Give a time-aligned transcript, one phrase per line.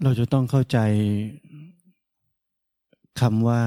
[0.00, 0.78] เราจะต้องเข้าใจ
[3.20, 3.62] คำว่า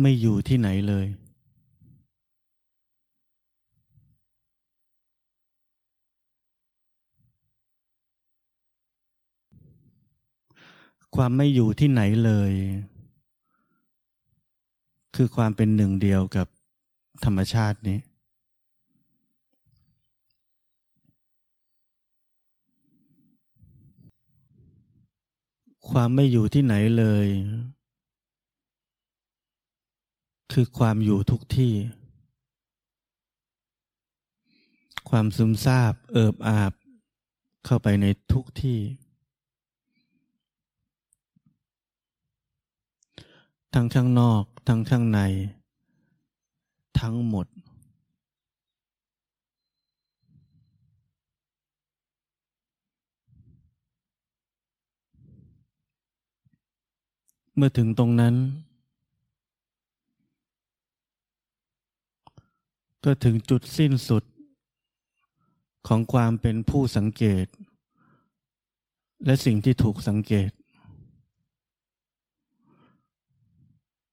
[0.00, 1.06] ไม่อยู่ที่ไหนเลย
[11.16, 12.52] ความไม่อยู่ที่ไหนเลย
[15.16, 16.46] คือความเป็นหนึ่งเดียวกับ
[17.24, 17.98] ธรรมชาตินี้
[25.90, 27.28] ความไม่อยู่ที่ไหนเลย
[30.52, 31.74] คือความอยู่ทุกที่
[35.08, 36.72] ความซึมซาบเอิบอาบ
[37.64, 38.78] เข้าไปในทุกที่
[43.74, 45.20] ทั้งข้างนอก ทั้งข้างใน
[47.00, 47.46] ทั้งหมด
[57.56, 58.34] เมื่อถึงตรงนั้น
[63.04, 64.24] ก็ถึงจุดสิ้นสุด
[65.86, 67.46] ของความเป็นผู้สังเกต
[69.24, 70.50] และสิ่งที่ถูกสังเกต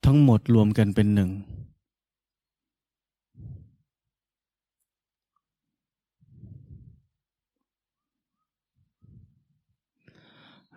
[0.06, 1.32] ทั้งหมดรวมกันเป็นหนึ่ง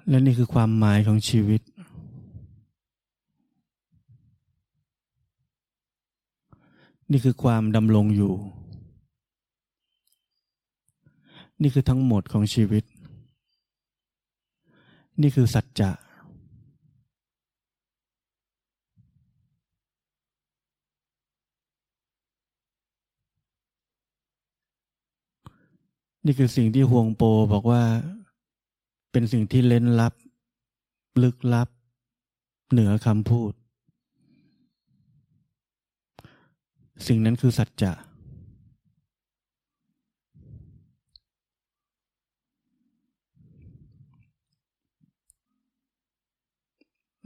[0.09, 1.61] และนี่คือความหมายของชีวิต
[7.11, 8.35] นี่คือความดำรงอยู่
[11.63, 12.85] นี่คือทั้งหมดของชีวิต
[15.23, 15.91] นี่คือสัจจะ
[26.27, 27.83] นี่คือสิ่งที่ห่วงโปบอกว่า
[29.13, 30.15] เป็นสิ่งที่เล้นลับ
[31.23, 31.69] ลึกลับ
[32.71, 33.53] เหนือคำพูด
[37.07, 37.93] สิ่งนั้นคือสัจจะ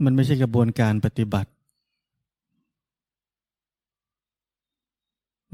[0.03, 1.51] มันไม่ใช่กระบวนการปฏิบัติ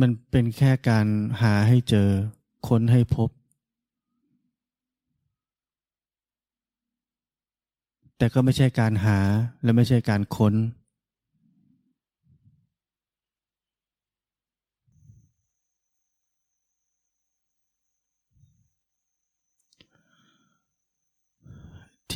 [0.01, 1.07] มันเป็นแค่การ
[1.41, 2.09] หาให้เจอ
[2.67, 3.29] ค้นให้พบ
[8.17, 9.19] แต่ก็ไม่ใช่การหา
[9.63, 10.53] และไม่ใช่การค้น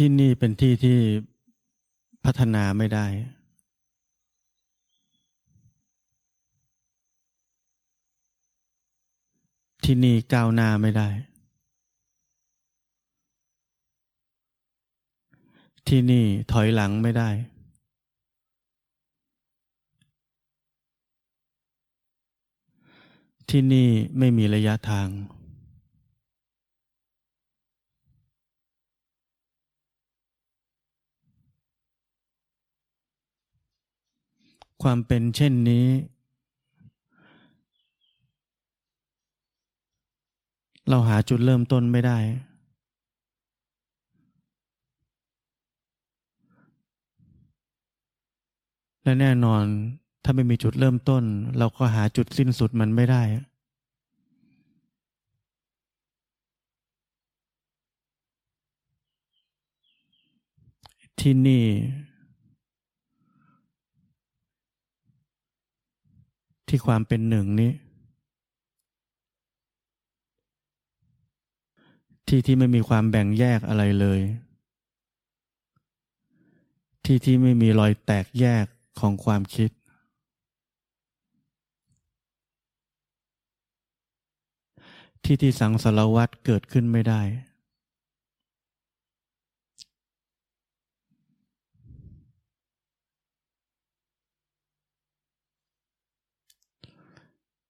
[0.01, 0.97] ที่นี่เป็นที่ที่
[2.23, 3.05] พัฒนาไม่ได้
[9.83, 11.09] ที่นี่ก้าวหน้าไม่ได้
[15.87, 17.29] ที่นี่ถอยหลังไม่ได้
[23.49, 25.07] ที่นี่ไม่มีระยะทาง
[34.83, 35.87] ความเป็นเช่นนี้
[40.89, 42.17] เราหาจุดเริ่มต้นไม่ได้
[49.03, 49.63] และแน่นอน
[50.23, 51.23] ถ้าไม่มีจุดเริ่มต้น
[51.57, 53.23] เราก็หาจุดสิ้นสุดมันไม่ได้
[61.19, 61.63] ที่นี่
[66.69, 67.71] ที่ความเป็นหนึ่งนี้
[72.27, 74.19] ที่ที่ไม่มีความแบ่งแยกอะไรเลย
[77.03, 78.65] ที่ที่ไม่มีรอยแตกแยก
[78.99, 79.69] ของความคิด
[85.23, 87.21] ที่ที่สังสารวัตรเกิดขึ้นไม่ได้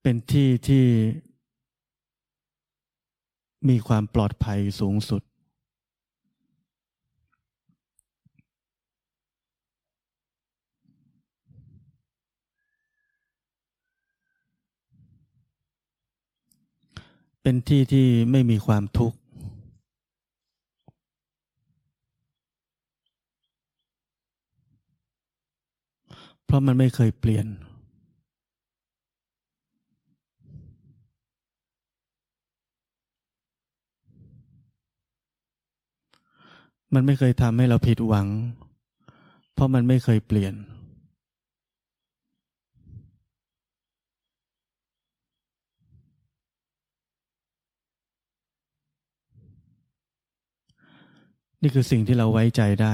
[0.02, 0.86] เป็นที่ที่
[3.70, 5.22] มีความปลอดภัยสูงสุด
[17.42, 19.18] เป็นที่ที่ไม่มีความทุกข์
[26.46, 27.48] เพราะมันไม่เคยเปลี่ยน
[36.94, 38.28] มันไม่เคยทำให้เราผิดหวัง
[39.54, 40.54] เพราะมันไม่เคยเปลี่ยน
[51.62, 52.94] นี่คือสิ่งที่เราไว้ใจได้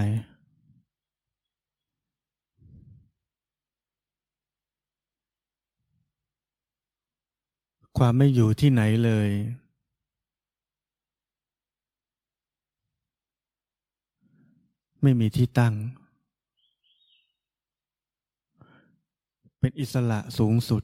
[7.98, 9.30] ความไม่อยู่ที่ไหนเลย
[15.08, 15.74] ไม่มีที่ตั้ง
[19.60, 20.84] เป็นอิสระสูงสุด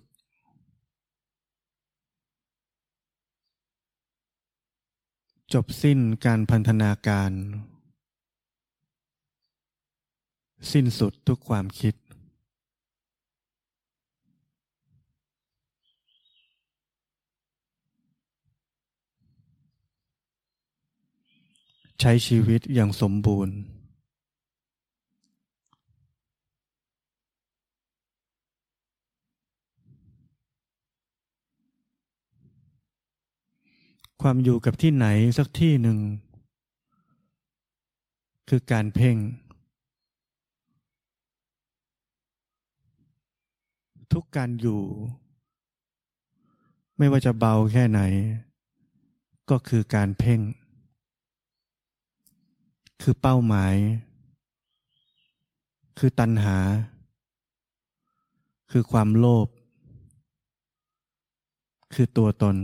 [5.53, 7.31] จบสิ้นการพันธนาการ
[10.71, 11.95] สิ้นสุดทุกความคิด
[22.00, 23.56] ใช้ชีวิตอย่างสมบูรณ์
[34.21, 35.07] ความอยู่กับที่ไหน
[35.38, 36.00] สักที่หนึ่ง
[38.50, 39.18] คือการเพ่ง
[44.13, 44.81] ทุกการอยู่
[46.97, 48.01] ไม่ว่าจะเบาแค่ไหน
[49.50, 50.39] ก็คือการเพ่ง
[53.01, 53.75] คือเป้าหมาย
[56.00, 56.57] คือตัณหา
[58.71, 59.47] คือความโลภ
[61.94, 62.56] คือตัวตน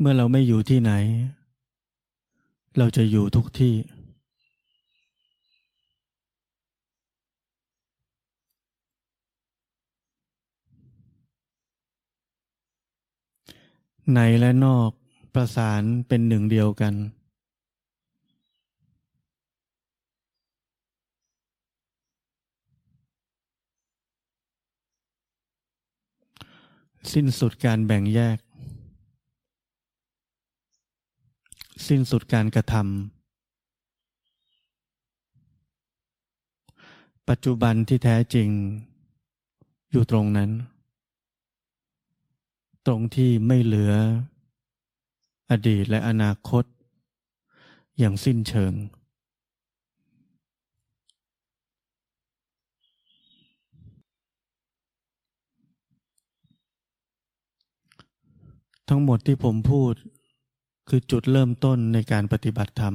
[0.00, 0.92] เมื่อเราไม่อยู่ที่ไหน
[2.78, 3.74] เราจะอยู่ทุกที่
[14.14, 14.90] ในและนอก
[15.34, 16.94] ประสานเป็นหนึ่งเดียวกัน
[27.12, 28.38] สิ้นสุดการแบ่งแยก
[31.88, 32.84] สิ้นสุดการกระทำ
[37.28, 38.48] ปัจจุบันที่แท้จริง
[39.90, 40.50] อยู่ตรงนั้น
[42.86, 43.92] ตรงที่ไม่เหลือ
[45.50, 46.64] อดีตและอนาคต
[47.98, 48.74] อย่างสิ้นเชิง
[58.88, 59.94] ทั้งหมดที่ผมพูด
[60.88, 62.94] คือจุดเริ่มต้นในการปฏิบัติธรรม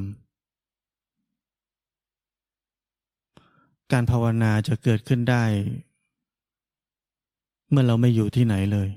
[3.91, 5.43] การภาวนาจะเกิดขึ้นได้
[7.69, 8.89] เมื่อเราไม่อยู่ที่ไหนเลย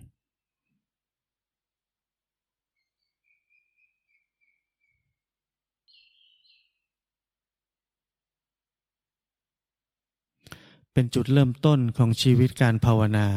[10.92, 13.28] เป็นจุดเริ่มต้นของชีวิตการภาวนา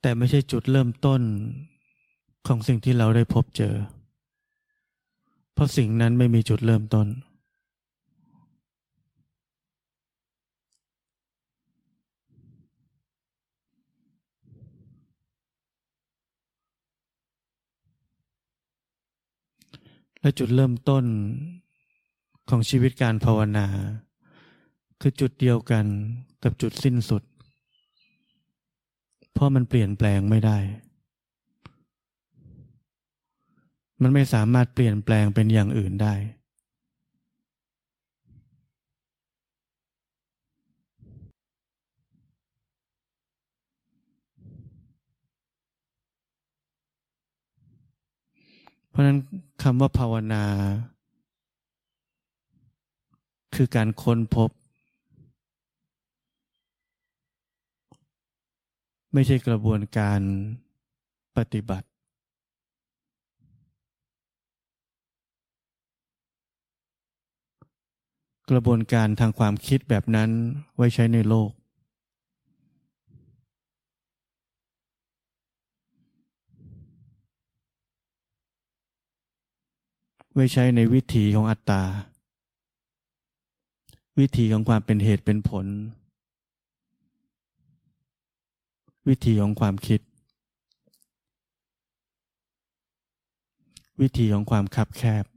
[0.00, 1.22] แต่ไม่ใช่จุดเริ่มต้น
[2.46, 3.74] ของสิ่งที่เราได้พบเจอ
[5.52, 7.06] เพราะสิ่งนั้นไม่มีจุดเริ่มต้น
[20.20, 21.04] และจุดเริ่มต้น
[22.48, 23.66] ของชีวิตการภาวนา
[25.00, 25.86] คือจุดเดียวกัน
[26.42, 27.22] กับจุดสิ้นสุด
[29.32, 30.58] เพราะมันเปลี่ยนแปลงไม่ได้
[34.02, 36.14] มันไม่สามารถเปลี่ยนแปลงเป็นอย่างอื่นได้
[48.88, 49.18] เพราะนั้น
[49.62, 50.44] คำว่าภาวนา
[53.54, 54.50] คือการค้นพบ
[59.12, 60.20] ไม่ใช่กระบวนการ
[61.36, 61.86] ปฏิบัติ
[68.52, 70.30] กระบวนการทางความคิดแบบนั้น
[70.76, 71.50] ไว้ใช้ในโลก
[80.34, 81.82] ไว้ใช้ในวิถีของอัตตา
[84.18, 85.66] วิธีของความเป็นเหตุเป็นผล
[89.08, 90.00] วิธีของความคิด
[94.00, 95.31] วิธีของความคับแคบ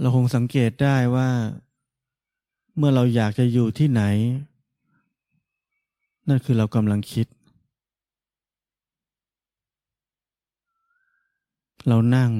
[0.00, 1.28] เราคงสังเกตได้ว่า
[2.76, 4.02] เมื่อเราอยากจะอยู่ที่ไหน
[6.28, 7.26] นั่นคือเรากำลังคิด
[11.88, 12.30] เรานั่ง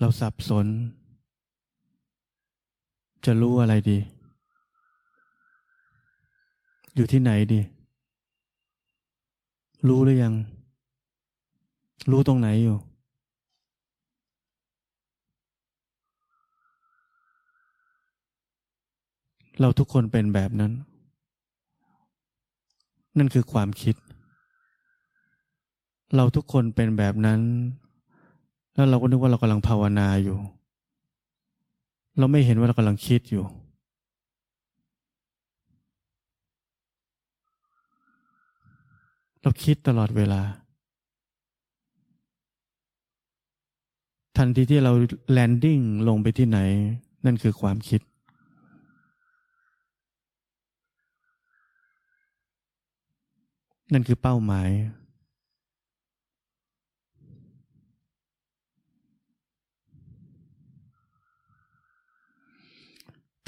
[0.00, 0.66] เราสับสน
[3.24, 3.98] จะรู้อะไรดี
[6.94, 7.60] อยู่ที่ไหนดี
[9.88, 10.34] รู้หรือยัง
[12.10, 12.76] รู้ตรงไหนอยู่
[19.60, 20.72] เราทุกคนเป็นแบบนั้น
[23.18, 23.96] นั่นคือความคิด
[26.16, 27.40] เราทุกคนเป็นแบบนั้น
[28.74, 30.38] แล้วเราก็นึกว่าเรากำลังภาวนาอยู่
[32.18, 33.44] เราไม่เห็นว่าเรากำลังคิดอยู่
[39.42, 40.42] เราคิดตลอดเวลา
[44.36, 44.92] ทันทีที่เรา
[45.32, 46.58] แลนดิ้งลงไปที่ไหน
[47.24, 48.00] นั่นคือความคิด
[53.92, 54.70] นั่นคือเป้าหมาย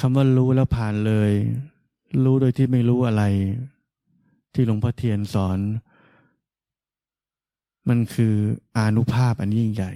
[0.01, 1.33] คำว่ารู้แล้วผ่านเลย
[2.25, 3.23] รู้โดยที่ไม่รู้อะไร
[4.55, 5.59] ที่หลวงพ่อเทียนสอน
[7.89, 8.35] มันคือ
[8.77, 9.93] อานุภาพอันยิ่งใหญ่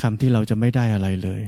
[0.00, 1.42] คำที่เราจะไม่ได้อะไรเลย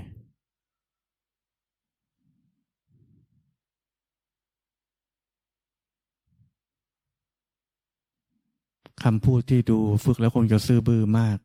[9.04, 11.38] คำพูดที่ดูฝึกแล้วคงจะซื่อบื้อมาก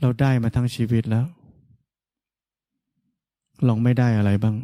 [0.00, 1.26] เราได้มาทั้งชีวิตแล้ว
[3.68, 4.56] ลองไม่ได้อะไรบ้าง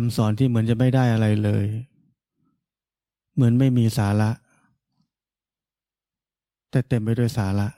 [0.00, 1.66] คำสอนที่เหมือนจะไม่ได้อะไรเลย
[3.34, 4.30] เหมือนไม่มีสาระ
[6.70, 7.68] แต่เต็มไปด้วยสาระ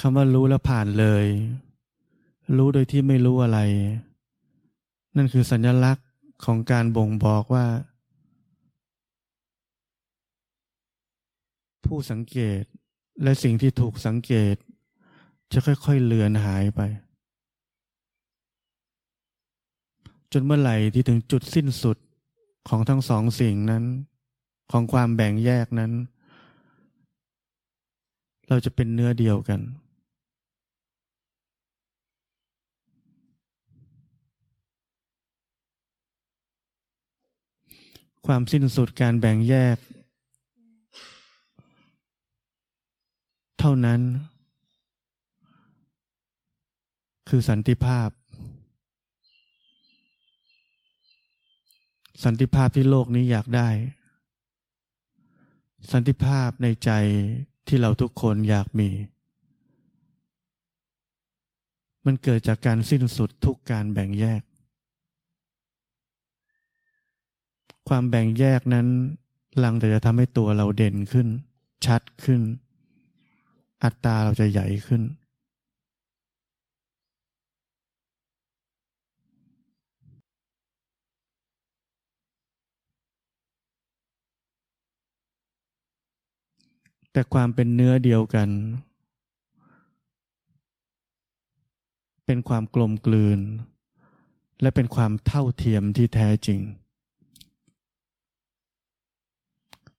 [0.00, 1.24] คำว่ารู้แล้วผ่านเลย
[2.56, 3.58] รู้โดยที่ไม่รู้อะไร
[5.16, 6.06] นั่นคือสัญลักษณ์
[6.44, 7.66] ของการบ่งบอกว่า
[11.84, 12.62] ผู้สังเกต
[13.22, 14.56] และสิ่งที่ถูกสังเกต
[15.52, 16.80] จะค่อยๆเลือนหายไป
[20.32, 21.96] จนเมื่อไหร่ที่ถึงจุดสิ้นสุด
[22.68, 23.84] ของทั้งสองสิ่งนั้น
[24.70, 25.92] ของความแบ่งแยกนั้น
[28.48, 29.60] เราจะเป็นเนื้อเดียวกัน
[38.26, 39.76] ความสิ้นสุดการแบ่งแยก
[43.58, 44.00] เท่านั้น
[47.28, 48.08] คือสันติภาพ
[52.24, 53.68] สันติภาพที่โลกนี้อยากได้
[55.92, 56.90] สันติภาพในใจ
[57.68, 58.90] ที่เราทุกคนอยากมี
[62.06, 64.42] มันเกิดจากการสิ้นสุดทุกการแบ่งแยก
[67.88, 68.86] ความแบ่งแยกนั้น
[69.62, 71.28] ลังแต่จะทำให้ตัวเราเด่นขึ้น
[71.86, 72.40] ชัดขึ้น
[73.82, 75.02] อัตตาเราจะใหญ่ขึ้น
[87.12, 88.48] แต่ความเป็นเนื้อเดียวกัน
[92.26, 93.40] เป็นความกลมกลืน
[94.60, 96.60] และเป็นความเท่าเทียมที่แท้จริง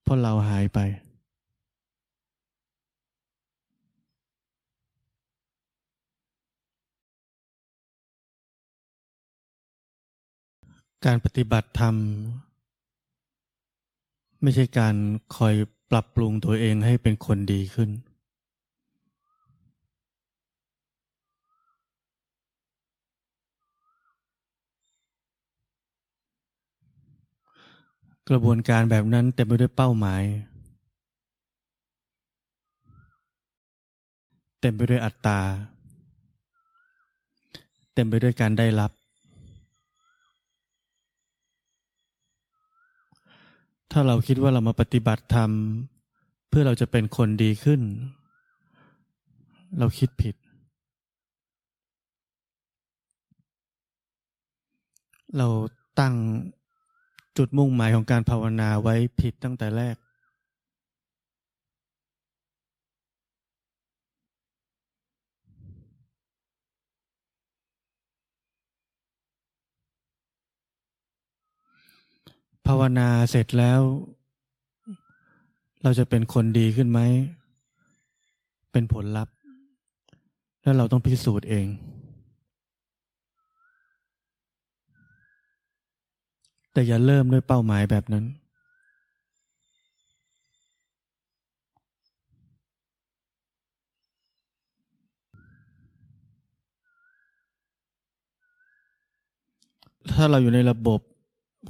[0.02, 0.78] เพราะเราหายไป
[11.06, 11.94] การปฏิบัติธรรม
[14.42, 14.94] ไม่ใช่การ
[15.36, 15.54] คอย
[15.90, 17.90] ปรับปรุงตัวเองให้เป็นคนดีขึ้น
[28.28, 30.22] กระบวนการแบบนั้นเต็มไปด้วยเป้าหมาย
[34.60, 35.40] เต็มไปด้วยอัตตา
[37.94, 38.99] เต็มไปด้วยการได้รับ
[43.92, 45.50] ถ้าเราคิดว่าเรามาปฏิบัติธรรม
[46.48, 47.80] เพื่อเราจะเป็นคนดีขึ้น
[49.78, 50.34] เราคิดผิด
[55.38, 55.48] เรา
[56.00, 56.14] ตั้ง
[57.36, 59.96] จุดมุ่งหมายของการภาวนาไว้ผิดตั้งแต่แรก
[72.72, 73.80] ภาวนาเสร็จแล้ว
[75.82, 77.00] เราจะเป็นคนดีขึ้นไหม
[78.72, 79.34] เป็นผลลัพธ์
[80.62, 81.66] แล้วเราต้องพิสูจน์เอง
[86.72, 88.24] แต่อย่าเริ่มด้วยเป้าหมายแบบนั้น
[100.12, 101.00] ถ้าเราอยู่ในระบบ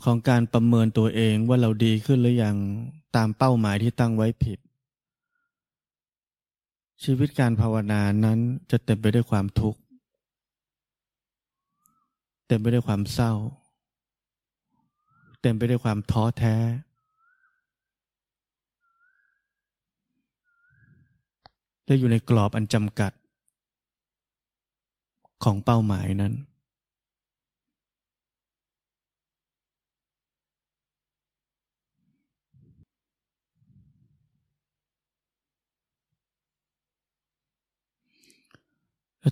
[0.05, 2.57] ของการประเมินตัวเองว่าเราดีขึ้นหรือยัง
[3.17, 4.59] ตามเป้าหมายที่ตั้งไว้ผิด
[7.05, 8.39] ชีวิตการภาวนานั้น
[8.71, 9.81] จะเต็มไปด้วยความทุกข์
[12.47, 13.33] เต็มไปด้วยความเศร้า
[15.41, 16.57] เต็มไปด้วยความท้อแท้
[21.85, 23.13] และอยู่ในกรอบอันจำกัด
[25.45, 26.33] ของเป้าหมายนั้น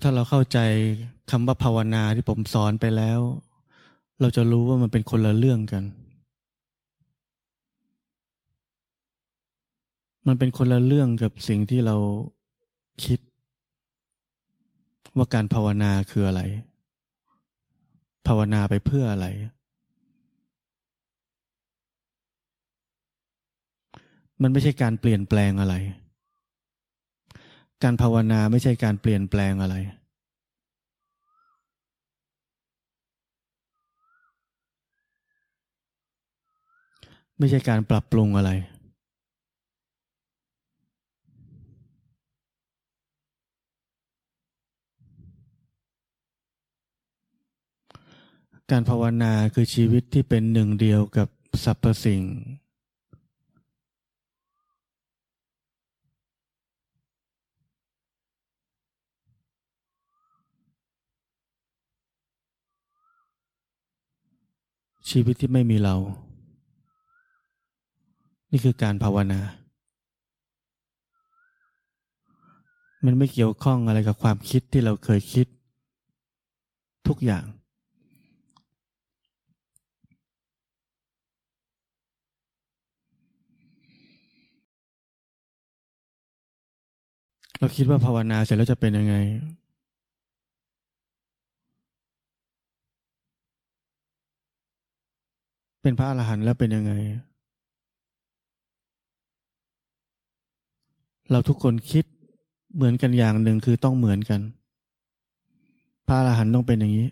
[0.03, 0.59] ถ้าเราเข้าใจ
[1.31, 3.19] คำว่าภาวนาที่ผมสอนไปแล้ว
[4.21, 5.83] เราจะรู้ว่ามันเป็นคนละเรื่องกัน
[10.27, 11.95] มันเป็นคนละเรื่องกับสิ่งที่เรา
[13.03, 13.19] คิด
[15.17, 16.41] ว่าการภาวนาคืออะไร
[18.27, 19.27] ภาวนาไปเพื่ออะไร
[24.41, 25.75] มันไม่ใช่การเปลี่ยนแปลงอะไร
[27.83, 29.75] การภาวนาไม่ใช่การเปลี่ยนแปลงอะไร
[37.37, 38.51] ไม่ใช่การปรับปรุงอะไร
[48.71, 51.27] การภาวนาคือชีวิตที่เป็นหนึ่งเดียวกับ
[51.63, 52.21] สรรพสิ่ง
[65.09, 65.95] ชีวิตที่ไม่มีเรา
[68.51, 69.39] นี่คือการภาวนา
[73.05, 75.47] มันไม่เกี่ยวข้องอะไรกับความคิดที่เราเคยคิด
[77.07, 77.45] ทุกอย่าง
[87.59, 89.15] เราคิดว่าภาวนาเสร็จแล้วจะเป็นยังไง
[95.81, 96.93] เป็นพระอรหันต์แล้วเป็นยังไง
[101.31, 102.05] เราทุกคนคิด
[102.75, 104.41] เหมือนกันอย่างหนึ่งคือต้องเหมือนกัน
[106.07, 107.07] พระอรหันต์ต้องเป็นอย่างนี้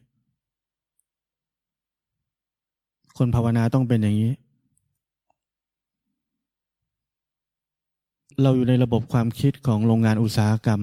[3.18, 4.32] คนภาวนาต้องเป็นอย่างนี้
[8.42, 10.82] เราอยู่ในระบบความคิดของโรงงานอุตสาหกรรม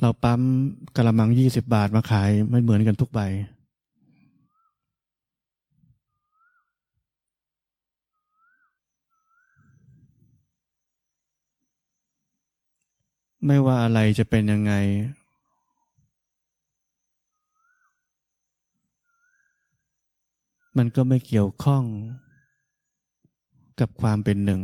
[0.00, 0.40] เราปั๊ม
[0.96, 3.20] กระมังยี่สิบบาทมาขายไม่เหมือนกันทุกใบ
[13.46, 14.72] ไม่ว่าอะไรจะเป็นยังไง
[20.76, 21.84] มันก็ไม่เกี่ยวข้อง
[23.80, 24.60] กับความเป็นหนึ่ง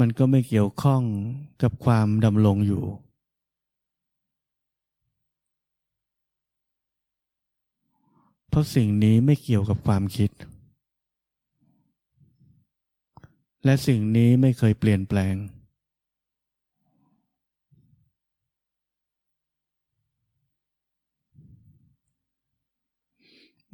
[0.00, 1.02] มันก็ไม่เกี่ยวข้อง
[1.62, 2.84] กับความดำรงอยู่
[8.48, 10.30] เพราะสิ่งนี้ไม่เกี่ยวกับความคิด
[13.64, 15.34] และสิ่งนี้ไม่เคยเปลี่ยนแปลง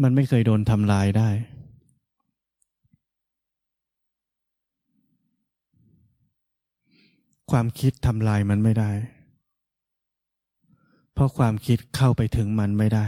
[0.02, 1.30] มันไม่เคยโดนทำลายได้
[7.58, 8.90] ความคิดทำลายมันไม่ได้
[11.12, 13.06] เพราะความคิดเข้าไปถึงมันไม่ได้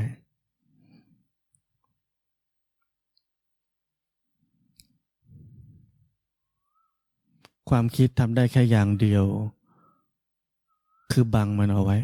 [7.71, 9.25] ความคิดทำได้แค่อย่างเดียว
[11.13, 11.99] คือบังมันเอาไว้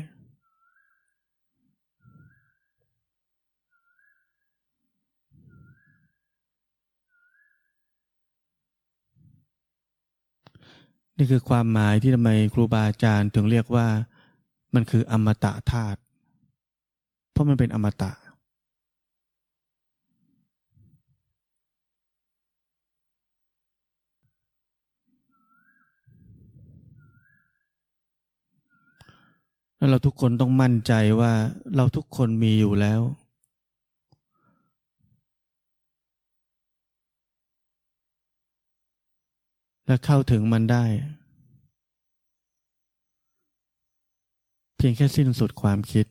[11.22, 13.86] นี่คือความหมายที่ทำไมครูบาอาจารย์ถึงเรียกว่า
[14.74, 15.98] มันคืออมตะธาตุ
[17.32, 18.12] เพราะมันเป็นอมตะ
[29.76, 31.32] แล้วเราทุกคนต้องมั่นใจว่า
[31.76, 33.00] เราทุกคนมีอยู่แล้ว
[39.92, 40.84] และเข้าถึงมันได้
[44.76, 46.06] เพียงแค่สิ้นสุดความคิด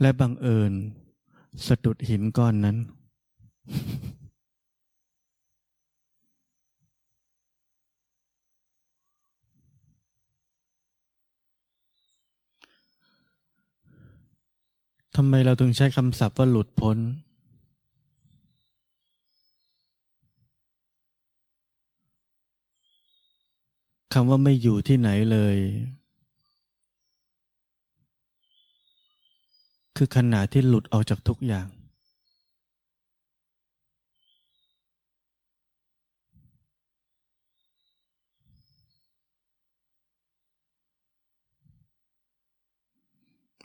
[0.00, 0.72] และบังเอิญ
[1.66, 2.76] สะดุดหินก้อนนั้น
[15.16, 16.98] ทำไมเราถึงใช้คำศัพท์ว่าหลุดพ้น
[24.14, 25.56] คำว่าไม่อยู่ที่ไหนเลย
[29.96, 31.68] คือขณะที่หลุดออกจากทุกอย่าง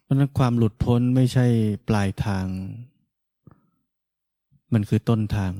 [0.03, 1.45] เพราะนั้นความหลุดพ้นไม่ใช่
[1.87, 2.45] ปลายทาง
[4.73, 5.53] มันคือต้นทาง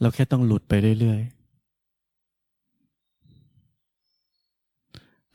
[0.00, 1.35] เราแค่ต้องหลุดไปเรื่อยๆ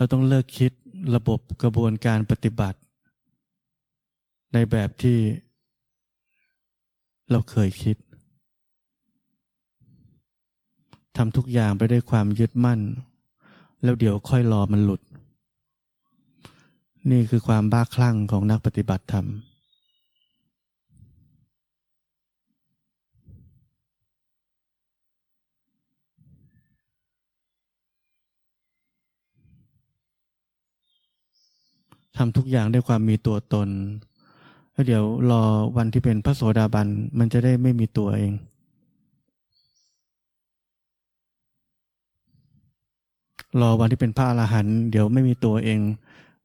[0.02, 0.72] เราต้องเลิกคิด
[1.16, 2.80] ระบบกระบวนการปฏิบัติ
[4.54, 5.18] ในแบบที่
[7.32, 7.98] เราเคยคิด
[11.18, 12.80] ทำทุกอย่างไปด้วยความยึดมั่น
[13.84, 15.02] แล้วเดี๋ยวค่อยรอมันหลุด
[17.12, 19.26] นี่คือความบ้าคลั่งของนักปฏิบัติธรรม
[32.22, 33.70] ทำทุกอย่างด้วยความมีตัวตน
[34.74, 35.44] แล้วเดี๋ยวรอ
[35.78, 36.88] วันที่เป็นพระโสดาบัน
[37.20, 38.34] มันจะได้ไม่มีตัวเอง
[43.62, 45.80] รอวันที่เป็นพระอรหันต์เดี๋ยวไม่มีตัวเอง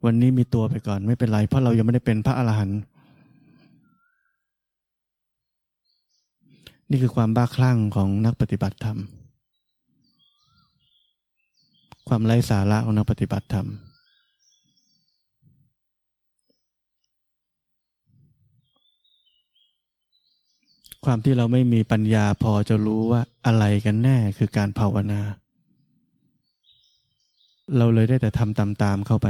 [0.05, 2.79] วันนี้มีตัวไปก่อน ไม่เป็นไร เพราะเรายังไม่ได้เป็นพระอรหันต์
[6.91, 8.99] นี่คือความบ้าคลั่งของนักปฏิบัติธรรม
[12.09, 13.69] ความไร้สาระของนักปฏิบัติธรรม
[21.07, 25.21] ความที่เราไม่มีปัญญาพอจะรู้ว่าอะไรกันแน่คือการภาวนา
[27.77, 29.29] เราเลยได้แต่ทำตามๆเข้าไป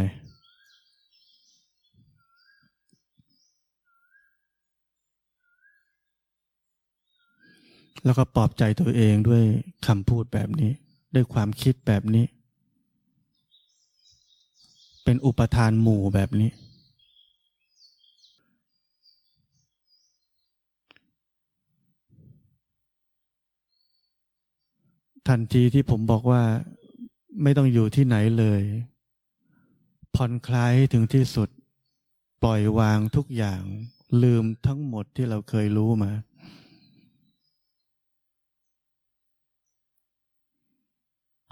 [8.04, 9.42] แล้วก็ปลอบใจตัวเองด้วย
[9.86, 10.70] คำพูดแบบนี้
[11.14, 12.24] ด้วยความคิดแบบนี้
[15.04, 16.50] เป็นอุปทานหมู่แบบนี้
[25.28, 26.42] ทันทีที่ผมบอกว่า
[27.42, 28.62] ไม่ต้องอยู่ที่ไหนเลย
[30.14, 31.48] ผ่อนคลายให้ถึงที่สุด
[32.42, 33.62] ปล่อยวางทุกอย่าง
[34.22, 36.12] ลืมทั้งหมดที่เราเคยรู้มา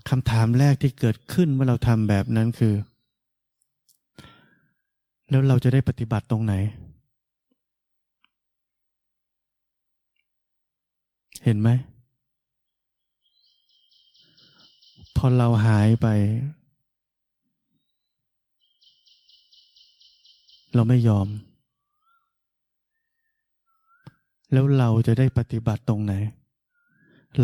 [0.08, 2.74] คำถามแรกที่เกิดขึ้นเมื่อเราทำแบบนั้นคือ
[5.30, 6.54] แล้วเราจะได้ปฏิบัติตรงไหน
[11.44, 11.68] เห็นไหม
[15.16, 16.06] พอเราหายไป
[20.74, 21.28] เราไม่ยอม
[24.52, 26.12] แล้วเราจะได้ปฏิบัติตรงไหน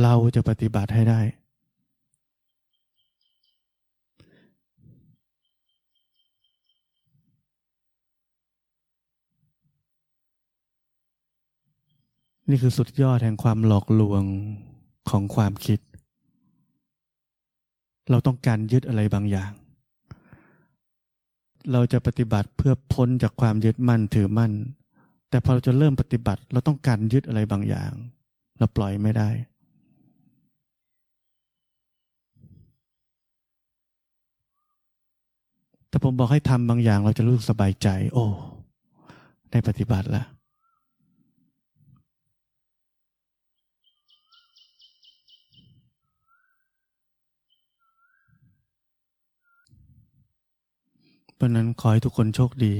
[0.03, 1.21] เราจะปฏิบัติให้ได้
[12.51, 14.23] นี่คือสุดยอดแห่งความหลอกลวง
[15.11, 15.81] ของความคิด
[18.11, 19.53] เราต้องการยึดอะไรบางอย่าง
[21.73, 24.53] เราจะปฏิบัติเพื่อพ้นจากความยึดมั่นถือมั่น
[25.31, 27.93] แต่พอเราจะเริ่มปฏิบัติเราต้องการยึดอะไรบางอย่าง
[28.59, 29.29] เราปล่อยไม่ได้
[35.89, 38.27] แต่ผมบอกให้ทำบางอย่างเราจะรู้สึกสบายใจ โอ้
[39.51, 40.27] ได้ปฏิบัติแล้ว
[51.41, 52.75] เพราะนั้นขอให้ทุกคนโชคดี